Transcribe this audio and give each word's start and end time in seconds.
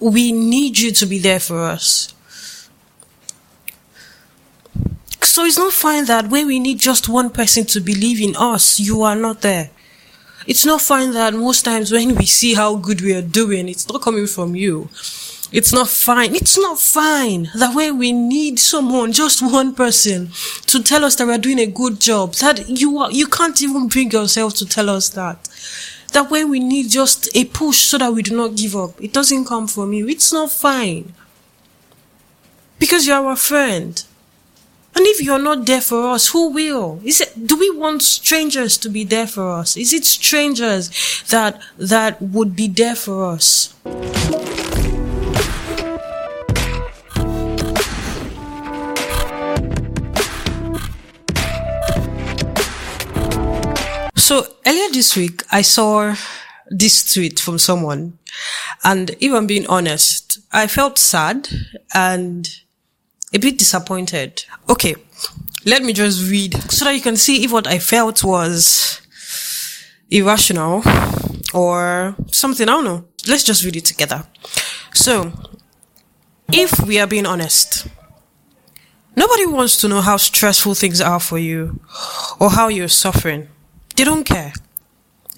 we 0.00 0.32
need 0.32 0.78
you 0.78 0.92
to 0.92 1.06
be 1.06 1.18
there 1.18 1.40
for 1.40 1.62
us. 1.64 2.14
So 5.22 5.44
it's 5.44 5.58
not 5.58 5.72
fine 5.72 6.06
that 6.06 6.28
when 6.28 6.46
we 6.46 6.58
need 6.58 6.78
just 6.80 7.08
one 7.08 7.30
person 7.30 7.64
to 7.66 7.80
believe 7.80 8.20
in 8.20 8.34
us, 8.36 8.80
you 8.80 9.02
are 9.02 9.16
not 9.16 9.42
there. 9.42 9.70
It's 10.46 10.64
not 10.64 10.80
fine 10.80 11.12
that 11.12 11.34
most 11.34 11.64
times 11.64 11.92
when 11.92 12.14
we 12.14 12.24
see 12.24 12.54
how 12.54 12.76
good 12.76 13.00
we 13.02 13.14
are 13.14 13.22
doing, 13.22 13.68
it's 13.68 13.88
not 13.88 14.00
coming 14.00 14.26
from 14.26 14.56
you. 14.56 14.88
It's 15.50 15.72
not 15.72 15.88
fine. 15.88 16.34
It's 16.34 16.58
not 16.58 16.78
fine 16.78 17.50
that 17.54 17.74
when 17.74 17.98
we 17.98 18.12
need 18.12 18.58
someone, 18.58 19.12
just 19.12 19.40
one 19.40 19.74
person, 19.74 20.30
to 20.66 20.82
tell 20.82 21.04
us 21.04 21.16
that 21.16 21.26
we're 21.26 21.38
doing 21.38 21.58
a 21.58 21.66
good 21.66 22.00
job, 22.00 22.34
that 22.34 22.68
you 22.68 22.98
are, 22.98 23.10
you 23.10 23.26
can't 23.26 23.60
even 23.62 23.88
bring 23.88 24.10
yourself 24.10 24.54
to 24.54 24.66
tell 24.66 24.90
us 24.90 25.08
that. 25.10 25.48
That 26.12 26.30
when 26.30 26.50
we 26.50 26.58
need 26.60 26.90
just 26.90 27.28
a 27.36 27.44
push 27.44 27.78
so 27.78 27.98
that 27.98 28.12
we 28.12 28.22
do 28.22 28.36
not 28.36 28.56
give 28.56 28.74
up, 28.74 29.00
it 29.02 29.12
doesn't 29.12 29.44
come 29.44 29.68
from 29.68 29.92
you. 29.92 30.08
It's 30.08 30.32
not 30.32 30.50
fine. 30.50 31.12
Because 32.78 33.06
you're 33.06 33.16
our 33.16 33.36
friend. 33.36 34.02
And 34.94 35.06
if 35.06 35.20
you're 35.20 35.38
not 35.38 35.66
there 35.66 35.80
for 35.80 36.08
us, 36.10 36.28
who 36.28 36.50
will? 36.50 37.00
Is 37.04 37.20
it, 37.20 37.46
do 37.46 37.56
we 37.56 37.70
want 37.70 38.02
strangers 38.02 38.76
to 38.78 38.88
be 38.88 39.04
there 39.04 39.26
for 39.26 39.52
us? 39.52 39.76
Is 39.76 39.92
it 39.92 40.04
strangers 40.04 41.22
that, 41.28 41.60
that 41.76 42.20
would 42.20 42.56
be 42.56 42.68
there 42.68 42.96
for 42.96 43.26
us? 43.26 43.74
So 54.28 54.46
earlier 54.66 54.90
this 54.92 55.16
week, 55.16 55.42
I 55.50 55.62
saw 55.62 56.14
this 56.68 57.14
tweet 57.14 57.40
from 57.40 57.58
someone. 57.58 58.18
And 58.84 59.16
if 59.20 59.32
I'm 59.32 59.46
being 59.46 59.66
honest, 59.68 60.40
I 60.52 60.66
felt 60.66 60.98
sad 60.98 61.48
and 61.94 62.46
a 63.32 63.38
bit 63.38 63.56
disappointed. 63.56 64.44
Okay. 64.68 64.96
Let 65.64 65.82
me 65.82 65.94
just 65.94 66.30
read 66.30 66.52
so 66.70 66.84
that 66.84 66.94
you 66.94 67.00
can 67.00 67.16
see 67.16 67.42
if 67.42 67.52
what 67.52 67.66
I 67.66 67.78
felt 67.78 68.22
was 68.22 69.00
irrational 70.10 70.82
or 71.54 72.14
something. 72.30 72.68
I 72.68 72.72
don't 72.72 72.84
know. 72.84 73.06
Let's 73.26 73.44
just 73.44 73.64
read 73.64 73.76
it 73.76 73.86
together. 73.86 74.26
So, 74.92 75.32
if 76.52 76.78
we 76.86 77.00
are 77.00 77.06
being 77.06 77.24
honest, 77.24 77.86
nobody 79.16 79.46
wants 79.46 79.78
to 79.78 79.88
know 79.88 80.02
how 80.02 80.18
stressful 80.18 80.74
things 80.74 81.00
are 81.00 81.18
for 81.18 81.38
you 81.38 81.80
or 82.38 82.50
how 82.50 82.68
you're 82.68 82.88
suffering. 82.88 83.48
They 83.98 84.04
don't 84.04 84.22
care. 84.22 84.52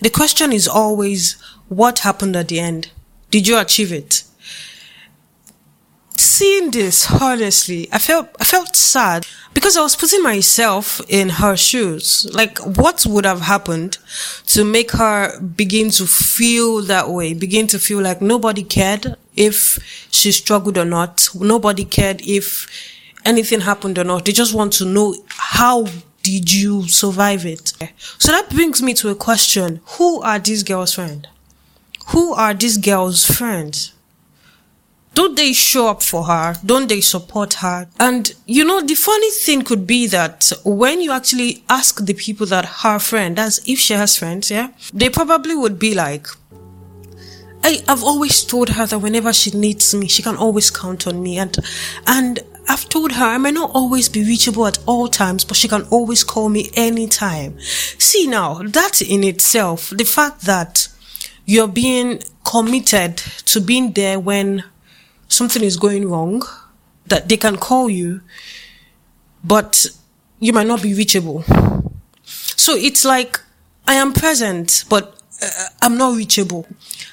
The 0.03 0.11
question 0.11 0.53
is 0.53 0.69
always, 0.69 1.41
what 1.71 2.01
happened 2.01 2.37
at 2.37 2.49
the 2.49 2.61
end? 2.61 2.91
Did 3.31 3.49
you 3.49 3.59
achieve 3.59 3.91
it? 3.91 4.25
Seeing 6.15 6.71
this, 6.71 7.11
honestly, 7.23 7.89
I 7.91 7.99
felt, 7.99 8.29
I 8.39 8.45
felt 8.45 8.77
sad 8.77 9.27
because 9.55 9.79
I 9.79 9.81
was 9.81 9.97
putting 9.97 10.23
myself 10.23 11.01
in 11.09 11.31
her 11.31 11.57
shoes. 11.57 12.31
Like, 12.35 12.59
what 12.59 13.07
would 13.07 13.25
have 13.25 13.41
happened 13.41 13.97
to 14.49 14.63
make 14.63 14.91
her 14.91 15.41
begin 15.41 15.89
to 15.93 16.07
feel 16.07 16.83
that 16.83 17.09
way? 17.09 17.33
Begin 17.33 17.67
to 17.69 17.79
feel 17.79 18.03
like 18.03 18.21
nobody 18.21 18.63
cared 18.63 19.17
if 19.37 19.79
she 20.11 20.33
struggled 20.33 20.77
or 20.77 20.85
not. 20.85 21.31
Nobody 21.35 21.87
cared 21.87 22.21
if 22.27 22.67
anything 23.25 23.61
happened 23.61 23.99
or 23.99 24.05
not. 24.05 24.27
They 24.27 24.33
just 24.33 24.53
want 24.53 24.75
to 24.75 24.85
know 24.85 25.15
how 25.29 25.87
did 26.23 26.53
you 26.53 26.87
survive 26.89 27.47
it? 27.47 27.73
So 28.19 28.33
that 28.33 28.51
brings 28.51 28.83
me 28.83 28.95
to 28.95 29.09
a 29.09 29.15
question. 29.15 29.81
Who 29.99 30.21
are 30.23 30.39
these 30.39 30.63
girls' 30.63 30.95
friends? 30.95 31.27
Who 32.09 32.33
are 32.35 32.55
these 32.55 32.77
girls' 32.77 33.25
friends? 33.25 33.93
Don't 35.15 35.37
they 35.37 35.53
show 35.53 35.89
up 35.89 36.03
for 36.03 36.25
her? 36.25 36.55
Don't 36.65 36.89
they 36.89 37.01
support 37.01 37.55
her? 37.55 37.89
And 37.99 38.33
you 38.47 38.65
know, 38.65 38.81
the 38.81 38.95
funny 38.95 39.31
thing 39.31 39.63
could 39.63 39.87
be 39.87 40.07
that 40.07 40.53
when 40.65 41.01
you 41.01 41.11
actually 41.11 41.65
ask 41.69 42.05
the 42.05 42.15
people 42.15 42.47
that 42.47 42.65
her 42.65 42.99
friend, 42.99 43.39
as 43.39 43.61
if 43.67 43.79
she 43.79 43.95
has 43.95 44.17
friends, 44.17 44.51
yeah, 44.51 44.69
they 44.95 45.11
probably 45.11 45.55
would 45.55 45.79
be 45.79 45.95
like, 45.95 46.27
I, 47.63 47.83
I've 47.89 48.03
always 48.03 48.43
told 48.45 48.71
her 48.71 48.87
that 48.87 48.99
whenever 48.99 49.33
she 49.33 49.51
needs 49.51 49.95
me, 49.95 50.09
she 50.09 50.23
can 50.23 50.37
always 50.37 50.71
count 50.71 51.07
on 51.07 51.23
me. 51.23 51.39
And, 51.39 51.57
and 52.07 52.41
I've 52.69 52.89
told 52.89 53.13
her 53.13 53.25
I 53.25 53.39
may 53.39 53.51
not 53.51 53.71
always 53.75 54.09
be 54.09 54.25
reachable 54.25 54.67
at 54.67 54.79
all 54.87 55.09
times, 55.09 55.45
but 55.45 55.57
she 55.57 55.69
can 55.69 55.83
always 55.91 56.25
call 56.25 56.49
me 56.49 56.71
anytime. 56.75 57.59
See 57.61 58.27
now, 58.27 58.63
that 58.63 59.03
in 59.03 59.25
itself, 59.25 59.91
the 59.91 60.05
fact 60.05 60.43
that 60.43 60.89
you're 61.47 61.69
being 61.69 62.23
committed 62.45 63.17
to 63.17 63.61
being 63.61 63.93
there 63.93 64.21
when 64.21 64.65
something 65.29 65.63
is 65.63 65.77
going 65.77 66.09
wrong, 66.09 66.43
that 67.07 67.29
they 67.29 67.37
can 67.37 67.57
call 67.57 67.91
you, 67.91 68.21
but 69.43 69.87
you 70.39 70.53
might 70.53 70.67
not 70.67 70.83
be 70.83 70.95
reachable. 70.95 71.45
So 72.25 72.75
it's 72.75 73.05
like, 73.05 73.41
I 73.87 73.95
am 73.95 74.13
present, 74.13 74.85
but 74.89 75.21
uh, 75.43 75.67
I'm 75.83 75.97
not 75.97 76.17
reachable. 76.17 76.67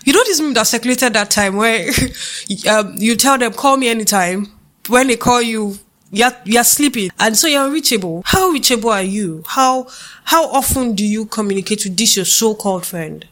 You 0.06 0.14
know 0.14 0.24
this 0.24 0.40
meme 0.40 0.54
that 0.54 0.68
circulated 0.68 1.14
that 1.14 1.32
time 1.32 1.56
where 1.56 1.90
um, 2.70 2.96
you 2.98 3.16
tell 3.16 3.38
them, 3.38 3.54
call 3.54 3.78
me 3.78 3.88
anytime, 3.88 4.52
when 4.90 5.08
they 5.08 5.18
call 5.18 5.42
you, 5.42 5.78
you're, 6.12 6.32
you're 6.46 6.64
sleeping. 6.64 7.10
And 7.20 7.36
so 7.36 7.48
you're 7.48 7.70
reachable. 7.70 8.24
How 8.26 8.50
reachable 8.50 8.90
are 8.90 9.02
you? 9.02 9.44
How, 9.48 9.88
how 10.24 10.48
often 10.50 10.96
do 10.96 11.06
you 11.06 11.26
communicate 11.26 11.84
with 11.84 11.98
this 11.98 12.16
your 12.16 12.26
so-called 12.26 12.86
friend? 12.86 13.28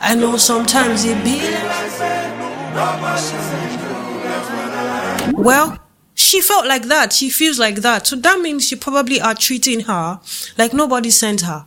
I 0.00 0.14
know 0.14 0.36
sometimes 0.38 1.04
it 1.04 1.22
be. 1.22 1.40
Well, 5.42 5.78
she 6.14 6.40
felt 6.40 6.66
like 6.66 6.84
that. 6.84 7.12
She 7.12 7.28
feels 7.28 7.58
like 7.58 7.76
that. 7.76 8.06
So 8.06 8.16
that 8.16 8.40
means 8.40 8.66
she 8.66 8.76
probably 8.76 9.20
are 9.20 9.34
treating 9.34 9.80
her 9.80 10.20
like 10.56 10.72
nobody 10.72 11.10
sent 11.10 11.42
her. 11.42 11.66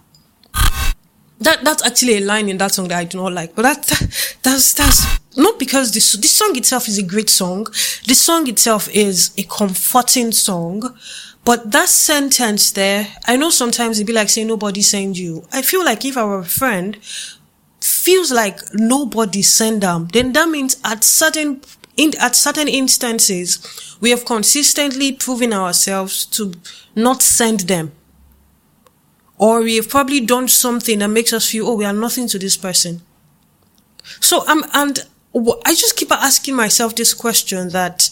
That 1.39 1.63
that's 1.63 1.85
actually 1.85 2.17
a 2.17 2.21
line 2.21 2.49
in 2.49 2.57
that 2.57 2.73
song 2.73 2.87
that 2.89 2.97
I 2.97 3.03
do 3.05 3.17
not 3.19 3.31
like. 3.31 3.55
But 3.55 3.61
that, 3.61 3.83
that 3.85 4.35
that's 4.43 4.73
that's 4.73 5.05
not 5.39 5.57
because 5.57 5.93
this 5.93 6.11
this 6.13 6.31
song 6.31 6.55
itself 6.55 6.87
is 6.87 6.97
a 6.97 7.03
great 7.03 7.29
song. 7.29 7.65
The 8.05 8.13
song 8.15 8.47
itself 8.47 8.89
is 8.89 9.31
a 9.37 9.43
comforting 9.43 10.31
song. 10.31 10.95
But 11.45 11.71
that 11.71 11.89
sentence 11.89 12.71
there, 12.71 13.07
I 13.25 13.37
know 13.37 13.49
sometimes 13.49 13.97
it'd 13.97 14.07
be 14.07 14.13
like 14.13 14.29
saying 14.29 14.47
nobody 14.47 14.81
sent 14.81 15.17
you. 15.17 15.45
I 15.51 15.61
feel 15.61 15.83
like 15.83 16.05
if 16.05 16.17
our 16.17 16.43
friend 16.43 16.97
feels 17.79 18.31
like 18.31 18.59
nobody 18.73 19.41
sent 19.41 19.81
them, 19.81 20.09
then 20.11 20.33
that 20.33 20.49
means 20.49 20.77
at 20.83 21.03
certain 21.03 21.61
in, 21.97 22.13
at 22.19 22.35
certain 22.35 22.67
instances, 22.67 23.97
we 23.99 24.09
have 24.11 24.25
consistently 24.25 25.11
proven 25.11 25.53
ourselves 25.53 26.25
to 26.27 26.53
not 26.95 27.21
send 27.21 27.61
them. 27.61 27.91
Or 29.37 29.61
we 29.61 29.75
have 29.77 29.89
probably 29.89 30.19
done 30.19 30.47
something 30.47 30.99
that 30.99 31.09
makes 31.09 31.33
us 31.33 31.49
feel, 31.49 31.67
oh, 31.67 31.75
we 31.75 31.85
are 31.85 31.93
nothing 31.93 32.27
to 32.29 32.39
this 32.39 32.57
person. 32.57 33.01
So, 34.19 34.47
um, 34.47 34.65
and 34.73 34.99
I 35.65 35.73
just 35.75 35.95
keep 35.95 36.11
asking 36.11 36.55
myself 36.55 36.95
this 36.95 37.13
question 37.13 37.69
that, 37.69 38.09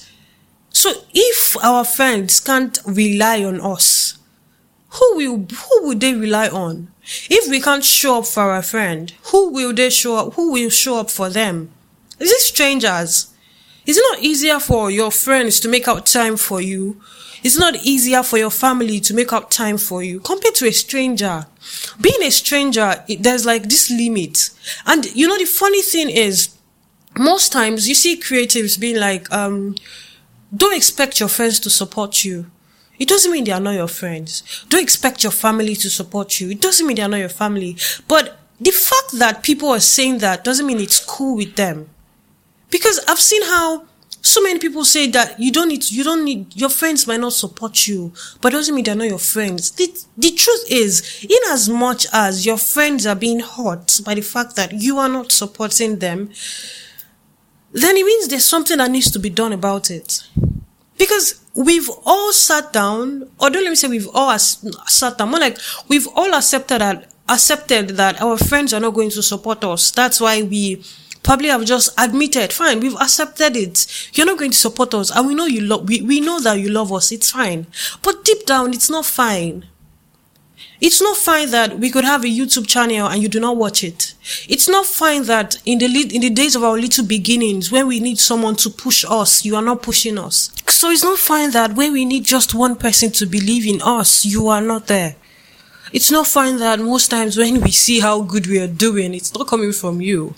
so 0.69 0.91
if 1.13 1.57
our 1.63 1.83
friends 1.83 2.39
can't 2.39 2.77
rely 2.85 3.43
on 3.43 3.61
us, 3.61 4.17
who 4.89 5.15
will, 5.17 5.37
who 5.37 5.87
would 5.87 5.99
they 5.99 6.13
rely 6.13 6.47
on? 6.47 6.89
If 7.29 7.49
we 7.49 7.61
can't 7.61 7.83
show 7.83 8.19
up 8.19 8.25
for 8.25 8.51
our 8.51 8.61
friend, 8.61 9.13
who 9.31 9.51
will 9.51 9.73
they 9.73 9.89
show 9.89 10.17
up, 10.17 10.33
who 10.33 10.51
will 10.51 10.69
show 10.69 10.99
up 10.99 11.09
for 11.09 11.29
them? 11.29 11.71
Is 12.19 12.31
it 12.31 12.39
strangers? 12.41 13.33
Is 13.85 13.97
it 13.97 14.03
not 14.11 14.19
easier 14.23 14.59
for 14.59 14.91
your 14.91 15.11
friends 15.11 15.59
to 15.61 15.69
make 15.69 15.87
out 15.87 16.05
time 16.05 16.35
for 16.37 16.61
you? 16.61 17.01
It's 17.43 17.57
not 17.57 17.75
easier 17.77 18.23
for 18.23 18.37
your 18.37 18.49
family 18.49 18.99
to 19.01 19.13
make 19.13 19.31
out 19.31 19.51
time 19.51 19.77
for 19.77 20.03
you 20.03 20.19
compared 20.19 20.55
to 20.55 20.67
a 20.67 20.71
stranger. 20.71 21.45
Being 22.01 22.23
a 22.23 22.31
stranger, 22.31 23.03
it, 23.07 23.23
there's 23.23 23.45
like 23.45 23.63
this 23.63 23.89
limit. 23.89 24.49
And 24.85 25.05
you 25.15 25.27
know, 25.27 25.37
the 25.37 25.45
funny 25.45 25.81
thing 25.81 26.09
is, 26.09 26.56
most 27.17 27.51
times 27.51 27.87
you 27.87 27.95
see 27.95 28.19
creatives 28.19 28.79
being 28.79 28.97
like, 28.97 29.31
um, 29.31 29.75
don't 30.55 30.75
expect 30.75 31.19
your 31.19 31.29
friends 31.29 31.59
to 31.61 31.69
support 31.69 32.23
you. 32.23 32.45
It 32.99 33.07
doesn't 33.07 33.31
mean 33.31 33.43
they 33.43 33.51
are 33.51 33.59
not 33.59 33.75
your 33.75 33.87
friends. 33.87 34.65
Don't 34.69 34.81
expect 34.81 35.23
your 35.23 35.31
family 35.31 35.75
to 35.75 35.89
support 35.89 36.39
you. 36.39 36.49
It 36.49 36.61
doesn't 36.61 36.85
mean 36.85 36.95
they 36.95 37.03
are 37.03 37.09
not 37.09 37.17
your 37.19 37.29
family. 37.29 37.77
But 38.07 38.39
the 38.59 38.71
fact 38.71 39.19
that 39.19 39.43
people 39.43 39.69
are 39.69 39.79
saying 39.79 40.19
that 40.19 40.43
doesn't 40.43 40.65
mean 40.65 40.79
it's 40.79 41.03
cool 41.03 41.35
with 41.37 41.55
them. 41.55 41.89
Because 42.71 42.99
I've 43.07 43.19
seen 43.19 43.43
how 43.43 43.85
so 44.21 44.41
many 44.41 44.59
people 44.59 44.83
say 44.83 45.07
that 45.11 45.39
you 45.39 45.51
don't 45.51 45.69
need, 45.69 45.89
you 45.89 46.03
don't 46.03 46.25
need, 46.25 46.55
your 46.55 46.69
friends 46.69 47.07
might 47.07 47.19
not 47.19 47.33
support 47.33 47.87
you, 47.87 48.13
but 48.41 48.51
doesn't 48.51 48.73
mean 48.73 48.83
they're 48.83 48.95
not 48.95 49.07
your 49.07 49.19
friends. 49.19 49.71
The, 49.71 49.87
the 50.17 50.31
truth 50.31 50.65
is, 50.69 51.23
in 51.23 51.37
as 51.51 51.69
much 51.69 52.07
as 52.11 52.45
your 52.45 52.57
friends 52.57 53.05
are 53.05 53.15
being 53.15 53.39
hurt 53.39 54.01
by 54.03 54.15
the 54.15 54.21
fact 54.21 54.55
that 54.55 54.73
you 54.73 54.97
are 54.97 55.07
not 55.07 55.31
supporting 55.31 55.99
them, 55.99 56.31
then 57.81 57.95
it 57.97 58.05
means 58.05 58.27
there's 58.27 58.45
something 58.45 58.77
that 58.77 58.91
needs 58.91 59.11
to 59.11 59.19
be 59.19 59.29
done 59.29 59.53
about 59.53 59.89
it. 59.91 60.21
Because 60.97 61.39
we've 61.55 61.89
all 62.05 62.33
sat 62.33 62.73
down, 62.73 63.29
or 63.39 63.49
don't 63.49 63.63
let 63.63 63.69
me 63.69 63.75
say 63.75 63.87
we've 63.87 64.09
all 64.13 64.31
as- 64.31 64.65
sat 64.87 65.17
down, 65.17 65.29
more 65.29 65.39
like 65.39 65.57
we've 65.87 66.07
all 66.15 66.33
accepted 66.33 66.81
that, 66.81 67.11
accepted 67.29 67.89
that 67.89 68.21
our 68.21 68.37
friends 68.37 68.73
are 68.73 68.79
not 68.79 68.93
going 68.93 69.09
to 69.11 69.21
support 69.21 69.63
us. 69.63 69.91
That's 69.91 70.19
why 70.19 70.41
we 70.41 70.83
probably 71.23 71.49
have 71.49 71.65
just 71.65 71.93
admitted, 71.97 72.53
fine, 72.53 72.79
we've 72.79 72.95
accepted 72.95 73.55
it. 73.57 73.85
You're 74.13 74.25
not 74.25 74.39
going 74.39 74.51
to 74.51 74.57
support 74.57 74.93
us. 74.93 75.11
And 75.15 75.27
we 75.27 75.35
know 75.35 75.45
you 75.45 75.61
love, 75.61 75.87
we, 75.87 76.01
we 76.01 76.19
know 76.19 76.39
that 76.39 76.59
you 76.59 76.69
love 76.69 76.91
us. 76.93 77.11
It's 77.11 77.31
fine. 77.31 77.67
But 78.01 78.23
deep 78.23 78.45
down, 78.45 78.73
it's 78.73 78.89
not 78.89 79.05
fine. 79.05 79.65
It's 80.79 81.01
not 81.01 81.17
fine 81.17 81.49
that 81.51 81.79
we 81.79 81.89
could 81.89 82.03
have 82.03 82.23
a 82.23 82.27
YouTube 82.27 82.67
channel 82.67 83.07
and 83.07 83.21
you 83.21 83.27
do 83.27 83.39
not 83.39 83.57
watch 83.57 83.83
it. 83.83 84.13
It's 84.47 84.67
not 84.69 84.85
fine 84.85 85.23
that 85.23 85.57
in 85.65 85.79
the 85.79 85.85
in 85.85 86.21
the 86.21 86.29
days 86.29 86.55
of 86.55 86.63
our 86.63 86.77
little 86.77 87.05
beginnings, 87.05 87.71
when 87.71 87.87
we 87.87 87.99
need 87.99 88.19
someone 88.19 88.55
to 88.57 88.69
push 88.69 89.03
us, 89.09 89.43
you 89.43 89.55
are 89.55 89.61
not 89.63 89.81
pushing 89.81 90.17
us. 90.19 90.51
So 90.67 90.91
it's 90.91 91.03
not 91.03 91.17
fine 91.17 91.51
that 91.51 91.73
when 91.75 91.93
we 91.93 92.05
need 92.05 92.25
just 92.25 92.53
one 92.53 92.75
person 92.75 93.11
to 93.13 93.25
believe 93.25 93.65
in 93.65 93.81
us, 93.81 94.23
you 94.25 94.47
are 94.49 94.61
not 94.61 94.87
there. 94.87 95.15
It's 95.93 96.11
not 96.11 96.27
fine 96.27 96.57
that 96.57 96.79
most 96.79 97.07
times 97.09 97.37
when 97.37 97.61
we 97.61 97.71
see 97.71 97.99
how 97.99 98.21
good 98.21 98.45
we 98.45 98.59
are 98.59 98.67
doing, 98.67 99.13
it's 99.15 99.33
not 99.33 99.47
coming 99.47 99.71
from 99.71 100.01
you. 100.01 100.35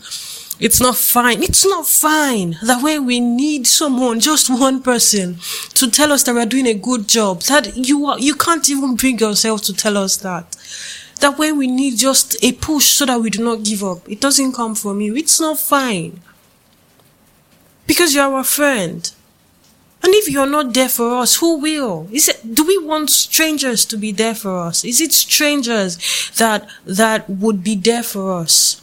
It's 0.60 0.82
not 0.82 0.98
fine. 0.98 1.42
It's 1.42 1.66
not 1.66 1.88
fine 1.88 2.58
that 2.64 2.84
when 2.84 3.06
we 3.06 3.22
need 3.22 3.66
someone, 3.66 4.20
just 4.20 4.50
one 4.50 4.82
person, 4.82 5.38
to 5.76 5.90
tell 5.90 6.12
us 6.12 6.24
that 6.24 6.36
we're 6.36 6.46
doing 6.46 6.68
a 6.68 6.74
good 6.74 7.08
job, 7.08 7.42
that 7.44 7.78
you 7.78 8.06
are, 8.08 8.20
you 8.20 8.36
can't 8.36 8.70
even 8.70 8.96
bring 8.96 9.20
yourself 9.20 9.62
to 9.64 9.74
tell 9.74 9.96
us 9.96 10.18
that. 10.18 10.58
That 11.22 11.38
when 11.38 11.58
we 11.58 11.68
need 11.68 11.98
just 11.98 12.44
a 12.44 12.52
push 12.52 12.88
so 12.88 13.06
that 13.06 13.22
we 13.22 13.30
do 13.30 13.44
not 13.44 13.64
give 13.64 13.84
up, 13.84 14.10
it 14.10 14.20
doesn't 14.20 14.54
come 14.54 14.76
from 14.76 15.00
you. 15.00 15.16
It's 15.16 15.40
not 15.40 15.60
fine. 15.60 16.20
Because 17.88 18.14
you're 18.14 18.26
our 18.26 18.44
friend. 18.44 19.10
And 20.04 20.14
if 20.14 20.30
you're 20.30 20.46
not 20.46 20.74
there 20.74 20.90
for 20.90 21.18
us, 21.18 21.38
who 21.38 21.60
will? 21.60 22.08
Is 22.12 22.28
it, 22.30 22.54
do 22.54 22.66
we 22.66 22.78
want 22.78 23.10
strangers 23.10 23.86
to 23.86 23.98
be 23.98 24.12
there 24.12 24.36
for 24.36 24.60
us? 24.60 24.84
Is 24.84 25.02
it 25.02 25.12
strangers 25.14 26.32
that, 26.38 26.70
that 26.86 27.30
would 27.30 27.64
be 27.64 27.76
there 27.76 28.04
for 28.04 28.34
us? 28.34 28.82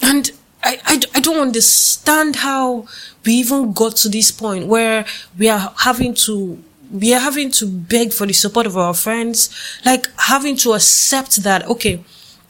And 0.00 0.30
I, 0.62 0.80
I, 0.84 1.00
I 1.14 1.20
don't 1.20 1.40
understand 1.40 2.36
how 2.36 2.86
we 3.24 3.34
even 3.34 3.72
got 3.72 3.96
to 3.96 4.08
this 4.08 4.30
point 4.30 4.66
where 4.66 5.06
we 5.38 5.48
are 5.48 5.72
having 5.78 6.14
to 6.14 6.62
we 6.90 7.12
are 7.12 7.20
having 7.20 7.50
to 7.50 7.66
beg 7.66 8.12
for 8.12 8.26
the 8.26 8.32
support 8.32 8.66
of 8.66 8.76
our 8.76 8.94
friends, 8.94 9.50
like 9.84 10.08
having 10.16 10.56
to 10.56 10.72
accept 10.72 11.42
that, 11.42 11.66
okay, 11.66 12.02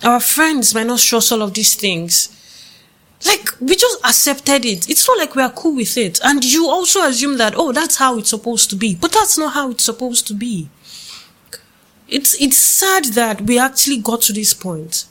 our 0.05 0.21
friends 0.21 0.75
might 0.75 0.87
not 0.87 1.01
show 1.01 1.19
us 1.19 1.33
all 1.33 1.43
of 1.43 1.55
these 1.55 1.75
things. 1.75 2.35
Like, 3.27 3.49
we 3.61 3.75
just 3.75 3.99
accepted 4.05 4.65
it. 4.65 4.89
It's 4.89 5.09
not 5.09 5.19
like 5.19 5.35
we 5.35 5.43
are 5.43 5.51
cool 5.51 5.75
with 5.75 5.97
it. 5.99 6.21
And 6.23 6.45
you 6.45 6.69
also 6.69 7.03
assume 7.03 7.37
that, 7.39 7.55
oh, 7.57 7.73
that's 7.73 7.97
how 7.97 8.17
it's 8.19 8.31
supposed 8.31 8.71
to 8.71 8.77
be. 8.77 8.95
But 8.95 9.11
that's 9.11 9.37
not 9.37 9.55
how 9.55 9.71
it's 9.71 9.83
supposed 9.83 10.29
to 10.29 10.35
be. 10.35 10.69
It's, 12.07 12.41
it's 12.41 12.57
sad 12.57 13.07
that 13.07 13.41
we 13.41 13.59
actually 13.59 13.99
got 13.99 14.23
to 14.23 14.33
this 14.33 14.55
point. 14.55 15.07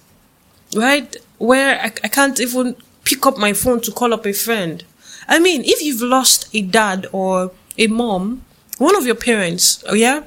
Right? 0.75 1.15
where 1.37 1.79
I, 1.79 1.85
I 2.03 2.07
can't 2.07 2.39
even 2.39 2.75
pick 3.03 3.25
up 3.25 3.37
my 3.37 3.53
phone 3.53 3.81
to 3.81 3.91
call 3.91 4.13
up 4.13 4.25
a 4.25 4.33
friend. 4.33 4.83
I 5.27 5.39
mean, 5.39 5.63
if 5.65 5.81
you've 5.81 6.01
lost 6.01 6.53
a 6.53 6.61
dad 6.61 7.07
or 7.11 7.51
a 7.77 7.87
mom, 7.87 8.43
one 8.77 8.95
of 8.95 9.05
your 9.05 9.15
parents, 9.15 9.83
oh 9.87 9.93
yeah? 9.93 10.23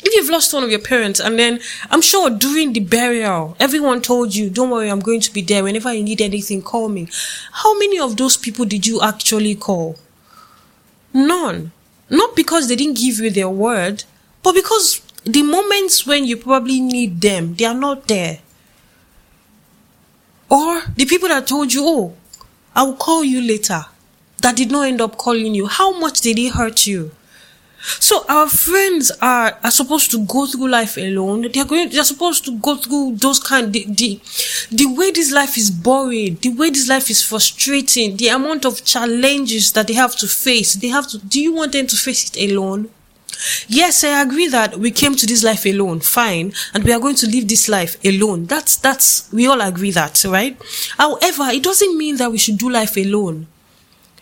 If 0.00 0.14
you've 0.14 0.30
lost 0.30 0.54
one 0.54 0.62
of 0.62 0.70
your 0.70 0.80
parents 0.80 1.18
and 1.18 1.38
then 1.38 1.60
I'm 1.90 2.02
sure 2.02 2.30
during 2.30 2.72
the 2.72 2.80
burial, 2.80 3.56
everyone 3.58 4.00
told 4.00 4.34
you, 4.34 4.48
don't 4.48 4.70
worry, 4.70 4.90
I'm 4.90 5.00
going 5.00 5.20
to 5.20 5.32
be 5.32 5.42
there. 5.42 5.64
Whenever 5.64 5.92
you 5.92 6.04
need 6.04 6.20
anything, 6.20 6.62
call 6.62 6.88
me. 6.88 7.08
How 7.52 7.76
many 7.78 7.98
of 7.98 8.16
those 8.16 8.36
people 8.36 8.64
did 8.64 8.86
you 8.86 9.00
actually 9.02 9.56
call? 9.56 9.96
None. 11.12 11.72
Not 12.10 12.36
because 12.36 12.68
they 12.68 12.76
didn't 12.76 12.98
give 12.98 13.18
you 13.18 13.30
their 13.30 13.50
word, 13.50 14.04
but 14.42 14.54
because 14.54 15.02
the 15.24 15.42
moments 15.42 16.06
when 16.06 16.24
you 16.24 16.36
probably 16.36 16.80
need 16.80 17.20
them, 17.20 17.54
they 17.54 17.64
are 17.64 17.74
not 17.74 18.06
there. 18.06 18.38
Or 20.50 20.82
the 20.96 21.04
people 21.04 21.28
that 21.28 21.46
told 21.46 21.72
you, 21.72 21.82
oh, 21.84 22.14
I 22.74 22.82
will 22.84 22.96
call 22.96 23.24
you 23.24 23.40
later, 23.40 23.84
that 24.42 24.56
did 24.56 24.70
not 24.70 24.86
end 24.88 25.00
up 25.00 25.16
calling 25.18 25.54
you, 25.54 25.66
how 25.66 25.98
much 25.98 26.20
did 26.20 26.38
it 26.38 26.54
hurt 26.54 26.86
you? 26.86 27.10
So 27.80 28.24
our 28.28 28.48
friends 28.48 29.12
are, 29.22 29.56
are 29.62 29.70
supposed 29.70 30.10
to 30.10 30.24
go 30.26 30.46
through 30.46 30.68
life 30.68 30.96
alone. 30.96 31.48
They're 31.52 31.64
going, 31.64 31.90
they're 31.90 32.02
supposed 32.04 32.44
to 32.46 32.58
go 32.58 32.76
through 32.76 33.16
those 33.16 33.38
kind, 33.38 33.72
the, 33.72 33.84
the, 33.88 34.20
the 34.70 34.86
way 34.86 35.12
this 35.12 35.32
life 35.32 35.56
is 35.56 35.70
boring, 35.70 36.38
the 36.42 36.50
way 36.50 36.70
this 36.70 36.88
life 36.88 37.08
is 37.08 37.22
frustrating, 37.22 38.16
the 38.16 38.28
amount 38.28 38.64
of 38.64 38.84
challenges 38.84 39.72
that 39.72 39.86
they 39.86 39.94
have 39.94 40.16
to 40.16 40.26
face. 40.26 40.74
They 40.74 40.88
have 40.88 41.06
to, 41.08 41.18
do 41.18 41.40
you 41.40 41.54
want 41.54 41.72
them 41.72 41.86
to 41.86 41.96
face 41.96 42.30
it 42.30 42.50
alone? 42.50 42.90
Yes, 43.68 44.02
I 44.04 44.20
agree 44.22 44.48
that 44.48 44.78
we 44.78 44.90
came 44.90 45.14
to 45.14 45.26
this 45.26 45.44
life 45.44 45.64
alone, 45.66 46.00
fine, 46.00 46.52
and 46.74 46.84
we 46.84 46.92
are 46.92 47.00
going 47.00 47.14
to 47.16 47.26
live 47.26 47.46
this 47.46 47.68
life 47.68 47.96
alone. 48.04 48.46
That's, 48.46 48.76
that's, 48.76 49.30
we 49.32 49.46
all 49.46 49.60
agree 49.60 49.90
that, 49.92 50.24
right? 50.24 50.60
However, 50.96 51.44
it 51.50 51.62
doesn't 51.62 51.96
mean 51.96 52.16
that 52.16 52.30
we 52.30 52.38
should 52.38 52.58
do 52.58 52.70
life 52.70 52.96
alone. 52.96 53.46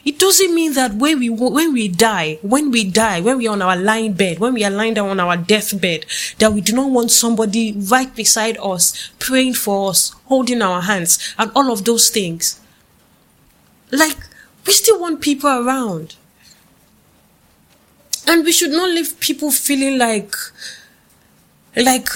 It 0.05 0.21
doesn't 0.21 0.55
mean 0.55 0.75
that 0.75 0.95
when 0.95 1.19
we, 1.19 1.31
when 1.31 1.73
we 1.73 1.89
die, 1.89 2.39
when 2.43 2.71
we 2.71 2.85
die, 2.85 3.21
when 3.21 3.39
we 3.39 3.49
are 3.49 3.53
on 3.53 3.63
our 3.63 3.77
lying 3.77 4.13
bed, 4.13 4.39
when 4.39 4.55
we 4.55 4.65
are 4.65 4.71
lying 4.71 4.95
down 4.95 5.09
on 5.09 5.19
our 5.19 5.37
deathbed, 5.37 6.07
that 6.39 6.53
we 6.53 6.61
do 6.61 6.73
not 6.75 6.91
want 6.91 7.11
somebody 7.11 7.73
right 7.73 8.15
beside 8.15 8.57
us, 8.59 9.11
praying 9.19 9.55
for 9.55 9.91
us, 9.91 10.11
holding 10.27 10.63
our 10.63 10.83
hands, 10.83 11.35
and 11.39 11.51
all 11.57 11.73
of 11.73 11.85
those 11.85 12.09
things. 12.09 12.61
Like, 13.91 14.17
we 14.65 14.73
still 14.73 15.01
want 15.01 15.21
people 15.21 15.51
around. 15.51 16.15
And 18.27 18.45
we 18.45 18.53
should 18.53 18.71
not 18.71 18.91
leave 18.91 19.19
people 19.21 19.51
feeling 19.51 19.99
like, 19.99 20.35
like 21.77 22.09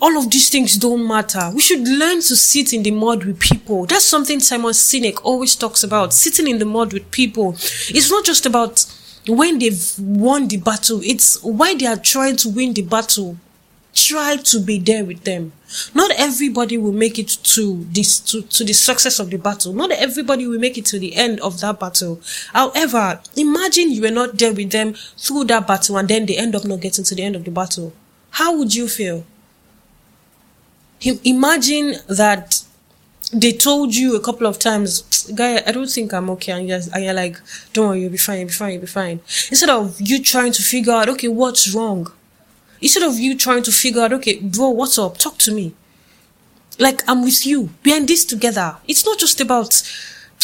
all 0.00 0.16
of 0.18 0.30
these 0.30 0.48
things 0.48 0.76
don't 0.76 1.06
matter. 1.06 1.50
We 1.54 1.60
should 1.60 1.86
learn 1.86 2.16
to 2.16 2.36
sit 2.36 2.72
in 2.72 2.82
the 2.82 2.90
mud 2.90 3.24
with 3.24 3.40
people. 3.40 3.86
That's 3.86 4.04
something 4.04 4.40
Simon 4.40 4.72
Sinek 4.72 5.20
always 5.24 5.56
talks 5.56 5.82
about. 5.82 6.12
Sitting 6.12 6.46
in 6.48 6.58
the 6.58 6.64
mud 6.64 6.92
with 6.92 7.10
people. 7.10 7.52
It's 7.88 8.10
not 8.10 8.24
just 8.24 8.46
about 8.46 8.84
when 9.26 9.58
they've 9.58 9.92
won 9.98 10.48
the 10.48 10.58
battle. 10.58 11.00
It's 11.02 11.42
why 11.42 11.74
they 11.74 11.86
are 11.86 11.96
trying 11.96 12.36
to 12.36 12.48
win 12.48 12.74
the 12.74 12.82
battle. 12.82 13.36
Try 13.96 14.36
to 14.36 14.60
be 14.60 14.78
there 14.78 15.06
with 15.06 15.24
them. 15.24 15.52
Not 15.94 16.10
everybody 16.18 16.76
will 16.76 16.92
make 16.92 17.18
it 17.18 17.28
to 17.28 17.82
this, 17.90 18.20
to, 18.20 18.42
to 18.42 18.62
the 18.62 18.74
success 18.74 19.18
of 19.18 19.30
the 19.30 19.38
battle. 19.38 19.72
Not 19.72 19.90
everybody 19.90 20.46
will 20.46 20.58
make 20.58 20.76
it 20.76 20.84
to 20.86 20.98
the 20.98 21.16
end 21.16 21.40
of 21.40 21.60
that 21.60 21.80
battle. 21.80 22.20
However, 22.52 23.20
imagine 23.36 23.90
you 23.90 24.02
were 24.02 24.10
not 24.10 24.36
there 24.36 24.52
with 24.52 24.70
them 24.70 24.92
through 25.16 25.44
that 25.44 25.66
battle 25.66 25.96
and 25.96 26.08
then 26.08 26.26
they 26.26 26.36
end 26.36 26.54
up 26.54 26.66
not 26.66 26.80
getting 26.80 27.04
to 27.06 27.14
the 27.14 27.22
end 27.22 27.36
of 27.36 27.44
the 27.44 27.50
battle. 27.50 27.94
How 28.32 28.54
would 28.58 28.74
you 28.74 28.86
feel? 28.86 29.24
Imagine 31.24 31.94
that 32.06 32.62
they 33.32 33.52
told 33.52 33.94
you 33.94 34.14
a 34.14 34.20
couple 34.20 34.46
of 34.46 34.58
times, 34.58 35.30
guy, 35.34 35.62
I 35.66 35.72
don't 35.72 35.90
think 35.90 36.12
I'm 36.12 36.28
okay. 36.30 36.52
And 36.52 36.68
you're, 36.68 36.80
and 36.92 37.02
you're 37.02 37.14
like, 37.14 37.38
don't 37.72 37.88
worry, 37.88 38.00
you'll 38.02 38.10
be 38.10 38.18
fine, 38.18 38.40
you'll 38.40 38.48
be 38.48 38.52
fine, 38.52 38.72
you'll 38.72 38.82
be 38.82 38.86
fine. 38.86 39.20
Instead 39.50 39.70
of 39.70 39.98
you 40.00 40.22
trying 40.22 40.52
to 40.52 40.62
figure 40.62 40.92
out, 40.92 41.08
okay, 41.08 41.28
what's 41.28 41.74
wrong? 41.74 42.12
Instead 42.80 43.02
of 43.02 43.18
you 43.18 43.36
trying 43.36 43.62
to 43.62 43.72
figure 43.72 44.02
out, 44.02 44.12
okay, 44.12 44.38
bro, 44.40 44.70
what's 44.70 44.98
up? 44.98 45.18
Talk 45.18 45.38
to 45.38 45.52
me. 45.52 45.74
Like, 46.78 47.08
I'm 47.08 47.22
with 47.22 47.46
you. 47.46 47.70
We're 47.84 47.96
in 47.96 48.06
this 48.06 48.24
together. 48.24 48.76
It's 48.86 49.04
not 49.04 49.18
just 49.18 49.40
about 49.40 49.82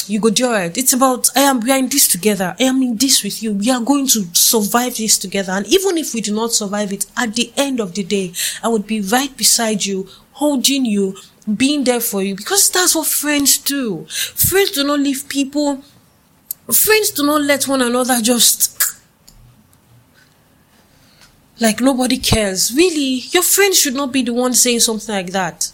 you 0.08 0.18
go 0.18 0.30
do 0.30 0.52
it. 0.54 0.76
It's 0.76 0.92
about 0.92 1.28
I 1.36 1.40
am 1.40 1.60
we 1.60 1.70
are 1.70 1.78
in 1.78 1.88
this 1.88 2.08
together. 2.08 2.56
I 2.58 2.64
am 2.64 2.82
in 2.82 2.96
this 2.96 3.22
with 3.22 3.42
you. 3.42 3.52
We 3.52 3.70
are 3.70 3.80
going 3.80 4.06
to 4.08 4.24
survive 4.34 4.96
this 4.96 5.18
together. 5.18 5.52
And 5.52 5.66
even 5.66 5.98
if 5.98 6.14
we 6.14 6.20
do 6.20 6.34
not 6.34 6.52
survive 6.52 6.92
it, 6.92 7.06
at 7.16 7.34
the 7.34 7.52
end 7.56 7.78
of 7.78 7.94
the 7.94 8.02
day, 8.02 8.32
I 8.62 8.68
would 8.68 8.86
be 8.86 9.00
right 9.00 9.36
beside 9.36 9.84
you, 9.84 10.08
holding 10.32 10.86
you, 10.86 11.16
being 11.56 11.84
there 11.84 12.00
for 12.00 12.22
you. 12.22 12.34
Because 12.34 12.70
that's 12.70 12.94
what 12.94 13.06
friends 13.06 13.58
do. 13.58 14.06
Friends 14.08 14.72
do 14.72 14.82
not 14.84 15.00
leave 15.00 15.28
people 15.28 15.82
friends 16.70 17.10
do 17.10 17.24
not 17.26 17.42
let 17.42 17.66
one 17.66 17.82
another 17.82 18.20
just 18.20 18.81
like 21.60 21.80
nobody 21.80 22.18
cares. 22.18 22.72
Really, 22.74 23.22
your 23.30 23.42
friend 23.42 23.74
should 23.74 23.94
not 23.94 24.12
be 24.12 24.22
the 24.22 24.32
one 24.32 24.54
saying 24.54 24.80
something 24.80 25.14
like 25.14 25.32
that. 25.32 25.72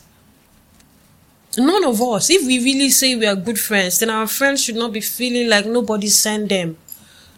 None 1.57 1.85
of 1.85 2.01
us, 2.03 2.31
if 2.31 2.47
we 2.47 2.63
really 2.63 2.91
say 2.91 3.17
we 3.17 3.27
are 3.27 3.35
good 3.35 3.59
friends, 3.59 3.99
then 3.99 4.11
our 4.11 4.27
friends 4.27 4.63
should 4.63 4.77
not 4.77 4.93
be 4.93 5.01
feeling 5.01 5.49
like 5.49 5.67
nobody 5.67 6.07
sent 6.09 6.49
them. 6.51 6.77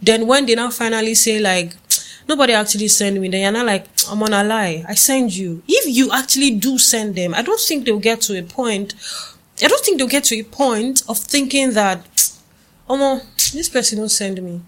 Then 0.02 0.26
when 0.26 0.46
they 0.46 0.54
now 0.54 0.70
finally 0.70 1.14
say 1.14 1.38
like, 1.38 1.74
nobody 2.28 2.52
actually 2.52 2.88
sent 2.88 3.20
me, 3.20 3.28
then 3.28 3.42
you're 3.42 3.52
not 3.52 3.66
like, 3.66 3.86
I'm 4.10 4.22
on 4.22 4.32
a 4.32 4.42
lie. 4.42 4.84
I 4.88 4.94
send 4.94 5.34
you. 5.34 5.62
If 5.68 5.94
you 5.94 6.12
actually 6.12 6.52
do 6.52 6.76
send 6.78 7.14
them, 7.14 7.34
I 7.34 7.42
don't 7.42 7.60
think 7.60 7.86
they'll 7.86 7.98
get 7.98 8.20
to 8.22 8.38
a 8.38 8.42
point. 8.42 8.94
I 9.62 9.68
don't 9.68 9.84
think 9.84 9.98
they'll 9.98 10.08
get 10.08 10.24
to 10.24 10.36
a 10.36 10.42
point 10.42 11.02
of 11.08 11.18
thinking 11.18 11.72
that, 11.72 12.04
oh 12.88 13.22
this 13.52 13.68
person 13.68 13.98
don't 13.98 14.08
send 14.08 14.42
me. 14.42 14.60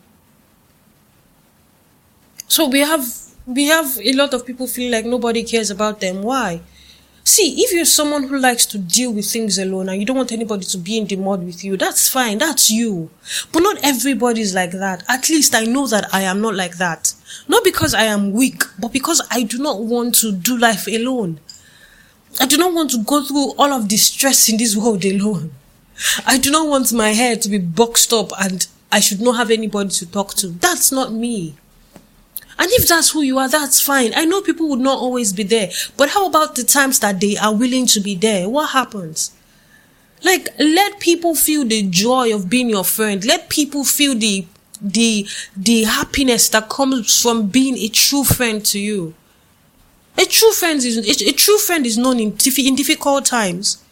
So 2.48 2.68
we 2.68 2.80
have 2.80 3.21
we 3.46 3.66
have 3.66 3.98
a 3.98 4.12
lot 4.12 4.34
of 4.34 4.46
people 4.46 4.66
feeling 4.66 4.92
like 4.92 5.04
nobody 5.04 5.42
cares 5.42 5.70
about 5.70 6.00
them. 6.00 6.22
Why? 6.22 6.60
See, 7.24 7.62
if 7.62 7.72
you're 7.72 7.84
someone 7.84 8.24
who 8.24 8.38
likes 8.38 8.66
to 8.66 8.78
deal 8.78 9.12
with 9.12 9.30
things 9.30 9.56
alone 9.58 9.88
and 9.88 9.98
you 10.00 10.04
don't 10.04 10.16
want 10.16 10.32
anybody 10.32 10.64
to 10.64 10.78
be 10.78 10.98
in 10.98 11.06
the 11.06 11.16
mud 11.16 11.44
with 11.44 11.62
you, 11.62 11.76
that's 11.76 12.08
fine. 12.08 12.38
That's 12.38 12.70
you. 12.70 13.10
But 13.52 13.60
not 13.60 13.78
everybody's 13.84 14.54
like 14.54 14.72
that. 14.72 15.04
At 15.08 15.28
least 15.28 15.54
I 15.54 15.64
know 15.64 15.86
that 15.86 16.12
I 16.12 16.22
am 16.22 16.40
not 16.40 16.54
like 16.56 16.78
that. 16.78 17.14
Not 17.46 17.62
because 17.62 17.94
I 17.94 18.02
am 18.04 18.32
weak, 18.32 18.64
but 18.78 18.92
because 18.92 19.22
I 19.30 19.44
do 19.44 19.58
not 19.58 19.80
want 19.80 20.16
to 20.16 20.32
do 20.32 20.58
life 20.58 20.88
alone. 20.88 21.38
I 22.40 22.46
do 22.46 22.56
not 22.56 22.72
want 22.74 22.90
to 22.90 22.98
go 23.04 23.22
through 23.22 23.52
all 23.56 23.72
of 23.72 23.88
the 23.88 23.96
stress 23.96 24.48
in 24.48 24.56
this 24.56 24.76
world 24.76 25.04
alone. 25.04 25.52
I 26.26 26.38
do 26.38 26.50
not 26.50 26.68
want 26.68 26.92
my 26.92 27.10
hair 27.10 27.36
to 27.36 27.48
be 27.48 27.58
boxed 27.58 28.12
up 28.12 28.32
and 28.40 28.66
I 28.90 28.98
should 28.98 29.20
not 29.20 29.36
have 29.36 29.50
anybody 29.50 29.90
to 29.90 30.10
talk 30.10 30.34
to. 30.34 30.48
That's 30.48 30.90
not 30.90 31.12
me. 31.12 31.54
And 32.62 32.70
if 32.70 32.86
that's 32.86 33.10
who 33.10 33.22
you 33.22 33.40
are, 33.40 33.48
that's 33.48 33.80
fine. 33.80 34.12
I 34.14 34.24
know 34.24 34.40
people 34.40 34.68
would 34.68 34.78
not 34.78 34.96
always 34.96 35.32
be 35.32 35.42
there. 35.42 35.68
But 35.96 36.10
how 36.10 36.28
about 36.28 36.54
the 36.54 36.62
times 36.62 37.00
that 37.00 37.20
they 37.20 37.36
are 37.36 37.52
willing 37.52 37.86
to 37.86 37.98
be 37.98 38.14
there? 38.14 38.48
What 38.48 38.70
happens? 38.70 39.32
Like, 40.24 40.48
let 40.60 41.00
people 41.00 41.34
feel 41.34 41.64
the 41.64 41.82
joy 41.82 42.32
of 42.32 42.48
being 42.48 42.70
your 42.70 42.84
friend. 42.84 43.24
Let 43.24 43.48
people 43.48 43.82
feel 43.82 44.14
the, 44.14 44.46
the, 44.80 45.26
the 45.56 45.82
happiness 45.82 46.48
that 46.50 46.68
comes 46.68 47.20
from 47.20 47.48
being 47.48 47.76
a 47.78 47.88
true 47.88 48.22
friend 48.22 48.64
to 48.66 48.78
you. 48.78 49.14
A 50.16 50.24
true 50.24 50.52
friend 50.52 50.78
is, 50.84 50.98
a, 50.98 51.30
a 51.30 51.32
true 51.32 51.58
friend 51.58 51.84
is 51.84 51.98
known 51.98 52.20
in, 52.20 52.36
in 52.58 52.76
difficult 52.76 53.24
times. 53.24 53.82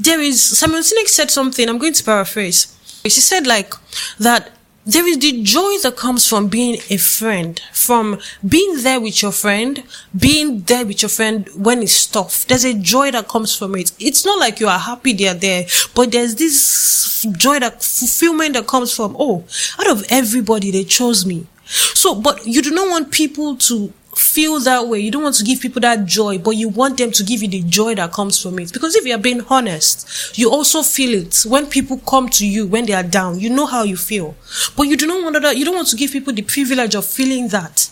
There 0.00 0.20
is, 0.20 0.42
Simon 0.42 0.82
Sinek 0.82 1.06
said 1.06 1.30
something, 1.30 1.68
I'm 1.68 1.78
going 1.78 1.92
to 1.92 2.02
paraphrase. 2.02 2.76
She 3.04 3.20
said 3.20 3.46
like, 3.46 3.72
that 4.18 4.50
there 4.86 5.06
is 5.06 5.18
the 5.18 5.42
joy 5.42 5.78
that 5.82 5.96
comes 5.96 6.28
from 6.28 6.46
being 6.46 6.78
a 6.90 6.96
friend, 6.96 7.60
from 7.72 8.20
being 8.48 8.82
there 8.82 9.00
with 9.00 9.20
your 9.20 9.32
friend, 9.32 9.82
being 10.16 10.60
there 10.60 10.86
with 10.86 11.02
your 11.02 11.08
friend 11.08 11.48
when 11.56 11.82
it's 11.82 12.06
tough. 12.06 12.46
There's 12.46 12.64
a 12.64 12.72
joy 12.72 13.10
that 13.10 13.26
comes 13.26 13.54
from 13.54 13.74
it. 13.74 13.90
It's 13.98 14.24
not 14.24 14.38
like 14.38 14.60
you 14.60 14.68
are 14.68 14.78
happy 14.78 15.12
they're 15.12 15.34
there, 15.34 15.66
but 15.94 16.12
there's 16.12 16.36
this 16.36 17.26
joy 17.36 17.58
that 17.58 17.82
fulfillment 17.82 18.54
that 18.54 18.68
comes 18.68 18.94
from, 18.94 19.16
oh, 19.18 19.44
out 19.80 19.90
of 19.90 20.04
everybody, 20.08 20.70
they 20.70 20.84
chose 20.84 21.26
me. 21.26 21.46
So, 21.64 22.14
but 22.14 22.46
you 22.46 22.62
do 22.62 22.70
not 22.70 22.88
want 22.88 23.10
people 23.10 23.56
to 23.56 23.92
feel 24.18 24.58
that 24.60 24.88
way. 24.88 24.98
You 25.00 25.10
don't 25.10 25.22
want 25.22 25.34
to 25.36 25.44
give 25.44 25.60
people 25.60 25.80
that 25.82 26.06
joy, 26.06 26.38
but 26.38 26.52
you 26.52 26.68
want 26.68 26.98
them 26.98 27.10
to 27.12 27.22
give 27.22 27.42
you 27.42 27.48
the 27.48 27.62
joy 27.62 27.94
that 27.96 28.12
comes 28.12 28.40
from 28.40 28.58
it. 28.58 28.72
Because 28.72 28.96
if 28.96 29.04
you're 29.04 29.18
being 29.18 29.42
honest, 29.50 30.36
you 30.38 30.50
also 30.50 30.82
feel 30.82 31.14
it 31.22 31.44
when 31.46 31.66
people 31.66 31.98
come 31.98 32.28
to 32.30 32.46
you 32.46 32.66
when 32.66 32.86
they 32.86 32.94
are 32.94 33.02
down. 33.02 33.38
You 33.40 33.50
know 33.50 33.66
how 33.66 33.82
you 33.82 33.96
feel. 33.96 34.34
But 34.76 34.84
you 34.84 34.96
do 34.96 35.06
not 35.06 35.22
want 35.22 35.40
that, 35.42 35.56
you 35.56 35.64
don't 35.64 35.74
want 35.74 35.88
to 35.88 35.96
give 35.96 36.12
people 36.12 36.32
the 36.32 36.42
privilege 36.42 36.94
of 36.94 37.04
feeling 37.04 37.48
that. 37.48 37.90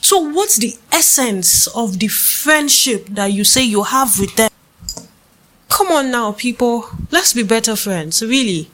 So 0.00 0.18
what's 0.18 0.56
the 0.56 0.74
essence 0.92 1.66
of 1.68 1.98
the 1.98 2.08
friendship 2.08 3.06
that 3.10 3.32
you 3.32 3.44
say 3.44 3.64
you 3.64 3.82
have 3.82 4.18
with 4.18 4.34
them? 4.36 4.50
Come 5.68 5.88
on 5.88 6.10
now, 6.10 6.32
people. 6.32 6.88
Let's 7.10 7.32
be 7.32 7.42
better 7.42 7.76
friends, 7.76 8.22
really. 8.22 8.70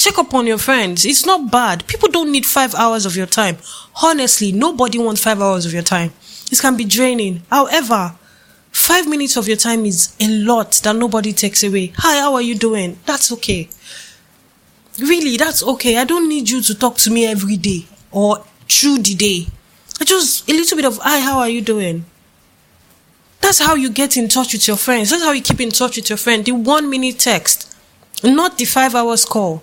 Check 0.00 0.16
up 0.16 0.32
on 0.32 0.46
your 0.46 0.56
friends. 0.56 1.04
It's 1.04 1.26
not 1.26 1.50
bad. 1.50 1.86
People 1.86 2.08
don't 2.08 2.32
need 2.32 2.46
five 2.46 2.74
hours 2.74 3.04
of 3.04 3.16
your 3.16 3.26
time. 3.26 3.58
Honestly, 4.02 4.50
nobody 4.50 4.98
wants 4.98 5.22
five 5.22 5.42
hours 5.42 5.66
of 5.66 5.74
your 5.74 5.82
time. 5.82 6.12
This 6.48 6.62
can 6.62 6.74
be 6.74 6.86
draining. 6.86 7.42
However, 7.50 8.16
five 8.72 9.06
minutes 9.06 9.36
of 9.36 9.46
your 9.46 9.58
time 9.58 9.84
is 9.84 10.16
a 10.18 10.26
lot 10.26 10.72
that 10.84 10.96
nobody 10.96 11.34
takes 11.34 11.62
away. 11.62 11.92
Hi, 11.98 12.16
how 12.16 12.32
are 12.32 12.40
you 12.40 12.54
doing? 12.54 12.98
That's 13.04 13.30
okay. 13.30 13.68
Really, 14.98 15.36
that's 15.36 15.62
okay. 15.62 15.98
I 15.98 16.04
don't 16.04 16.30
need 16.30 16.48
you 16.48 16.62
to 16.62 16.74
talk 16.74 16.96
to 16.96 17.10
me 17.10 17.26
every 17.26 17.58
day 17.58 17.84
or 18.10 18.42
through 18.70 19.00
the 19.00 19.14
day. 19.14 19.48
Just 20.02 20.48
a 20.48 20.54
little 20.54 20.76
bit 20.76 20.86
of 20.86 20.96
hi, 20.96 21.20
how 21.20 21.40
are 21.40 21.50
you 21.50 21.60
doing? 21.60 22.06
That's 23.42 23.58
how 23.58 23.74
you 23.74 23.90
get 23.90 24.16
in 24.16 24.28
touch 24.28 24.54
with 24.54 24.66
your 24.66 24.78
friends. 24.78 25.10
That's 25.10 25.24
how 25.24 25.32
you 25.32 25.42
keep 25.42 25.60
in 25.60 25.68
touch 25.68 25.96
with 25.96 26.08
your 26.08 26.16
friend. 26.16 26.42
The 26.42 26.52
one 26.52 26.88
minute 26.88 27.18
text, 27.18 27.76
not 28.24 28.56
the 28.56 28.64
five 28.64 28.94
hours 28.94 29.26
call. 29.26 29.62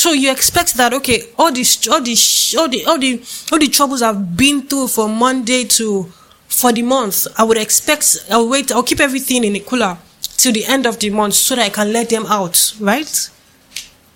So 0.00 0.12
you 0.12 0.32
expect 0.32 0.76
that 0.76 0.94
okay, 0.94 1.24
all 1.38 1.52
this, 1.52 1.86
all 1.86 2.00
the, 2.00 2.16
all 2.58 2.68
the, 2.70 2.86
all 2.86 2.98
the, 2.98 3.22
all 3.52 3.58
the 3.58 3.68
troubles 3.68 4.00
I've 4.00 4.34
been 4.34 4.62
through 4.62 4.88
from 4.88 5.18
Monday 5.18 5.64
to 5.64 6.04
for 6.48 6.72
the 6.72 6.80
month, 6.80 7.26
I 7.36 7.44
would 7.44 7.58
expect. 7.58 8.24
I'll 8.30 8.48
wait. 8.48 8.72
I'll 8.72 8.82
keep 8.82 8.98
everything 8.98 9.44
in 9.44 9.56
a 9.56 9.60
cooler 9.60 9.98
till 10.38 10.54
the 10.54 10.64
end 10.64 10.86
of 10.86 10.98
the 11.00 11.10
month 11.10 11.34
so 11.34 11.54
that 11.54 11.66
I 11.66 11.68
can 11.68 11.92
let 11.92 12.08
them 12.08 12.24
out. 12.24 12.74
Right? 12.80 13.30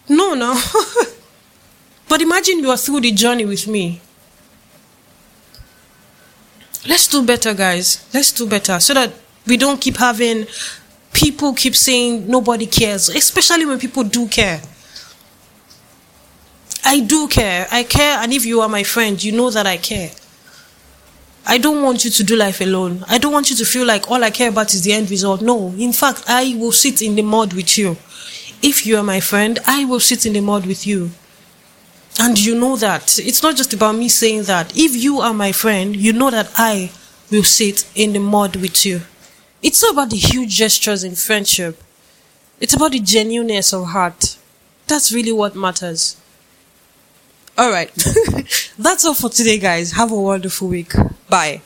No, 0.08 0.32
no. 0.32 0.58
but 2.08 2.22
imagine 2.22 2.60
you 2.60 2.70
are 2.70 2.78
through 2.78 3.02
the 3.02 3.12
journey 3.12 3.44
with 3.44 3.68
me. 3.68 4.00
Let's 6.88 7.08
do 7.08 7.26
better, 7.26 7.52
guys. 7.52 8.08
Let's 8.14 8.32
do 8.32 8.48
better 8.48 8.80
so 8.80 8.94
that 8.94 9.12
we 9.46 9.58
don't 9.58 9.78
keep 9.82 9.98
having 9.98 10.46
people 11.12 11.52
keep 11.52 11.76
saying 11.76 12.26
nobody 12.26 12.64
cares, 12.64 13.10
especially 13.10 13.66
when 13.66 13.78
people 13.78 14.02
do 14.04 14.26
care. 14.28 14.62
I 16.84 17.00
do 17.00 17.28
care. 17.28 17.66
I 17.70 17.82
care, 17.82 18.18
and 18.18 18.32
if 18.32 18.44
you 18.44 18.60
are 18.60 18.68
my 18.68 18.82
friend, 18.82 19.22
you 19.22 19.32
know 19.32 19.50
that 19.50 19.66
I 19.66 19.78
care. 19.78 20.10
I 21.46 21.58
don't 21.58 21.82
want 21.82 22.04
you 22.04 22.10
to 22.10 22.24
do 22.24 22.36
life 22.36 22.60
alone. 22.60 23.04
I 23.08 23.18
don't 23.18 23.32
want 23.32 23.50
you 23.50 23.56
to 23.56 23.64
feel 23.64 23.86
like 23.86 24.10
all 24.10 24.22
I 24.24 24.30
care 24.30 24.48
about 24.48 24.72
is 24.72 24.82
the 24.82 24.92
end 24.92 25.10
result. 25.10 25.42
No, 25.42 25.74
in 25.78 25.92
fact, 25.92 26.24
I 26.26 26.54
will 26.58 26.72
sit 26.72 27.02
in 27.02 27.16
the 27.16 27.22
mud 27.22 27.52
with 27.52 27.76
you. 27.76 27.96
If 28.62 28.86
you 28.86 28.96
are 28.96 29.02
my 29.02 29.20
friend, 29.20 29.58
I 29.66 29.84
will 29.84 30.00
sit 30.00 30.24
in 30.24 30.32
the 30.32 30.40
mud 30.40 30.66
with 30.66 30.86
you. 30.86 31.10
And 32.18 32.38
you 32.38 32.54
know 32.54 32.76
that. 32.76 33.18
It's 33.18 33.42
not 33.42 33.56
just 33.56 33.74
about 33.74 33.96
me 33.96 34.08
saying 34.08 34.44
that. 34.44 34.76
If 34.76 34.94
you 34.94 35.20
are 35.20 35.34
my 35.34 35.52
friend, 35.52 35.94
you 35.96 36.12
know 36.12 36.30
that 36.30 36.50
I 36.56 36.92
will 37.30 37.42
sit 37.42 37.86
in 37.94 38.12
the 38.12 38.20
mud 38.20 38.56
with 38.56 38.86
you. 38.86 39.02
It's 39.62 39.82
not 39.82 39.92
about 39.92 40.10
the 40.10 40.16
huge 40.16 40.56
gestures 40.56 41.04
in 41.04 41.14
friendship. 41.14 41.82
It's 42.60 42.74
about 42.74 42.92
the 42.92 43.00
genuineness 43.00 43.72
of 43.72 43.88
heart. 43.88 44.38
That's 44.86 45.12
really 45.12 45.32
what 45.32 45.56
matters. 45.56 46.16
All 47.56 47.70
right. 47.70 47.90
That's 48.78 49.04
all 49.04 49.14
for 49.14 49.30
today, 49.30 49.58
guys. 49.58 49.92
Have 49.92 50.10
a 50.10 50.20
wonderful 50.20 50.68
week. 50.68 50.92
Bye. 51.28 51.62